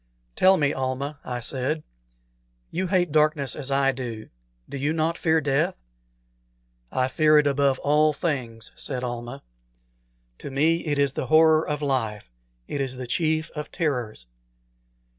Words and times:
"Tell 0.35 0.57
me, 0.57 0.73
Almah," 0.73 1.19
I 1.23 1.39
said 1.39 1.83
"you 2.71 2.87
hate 2.87 3.11
darkness 3.11 3.55
as 3.55 3.69
I 3.69 3.91
do 3.91 4.29
do 4.67 4.75
you 4.75 4.93
not 4.93 5.15
fear 5.15 5.39
death?" 5.41 5.75
"I 6.91 7.07
fear 7.07 7.37
it 7.37 7.45
above 7.45 7.77
all 7.77 8.11
things," 8.11 8.71
said 8.75 9.03
Almah. 9.03 9.43
"To 10.39 10.49
me 10.49 10.77
it 10.87 10.97
is 10.97 11.13
the 11.13 11.27
horror 11.27 11.67
of 11.67 11.83
life; 11.83 12.31
it 12.67 12.81
is 12.81 12.95
the 12.95 13.05
chief 13.05 13.51
of 13.51 13.71
terrors." 13.71 14.25